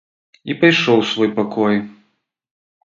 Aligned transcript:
І 0.51 0.55
пайшоў 0.63 0.97
у 1.03 1.05
свой 1.11 1.29
пакой. 1.39 1.75